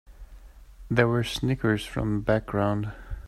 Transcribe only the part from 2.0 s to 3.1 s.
the background.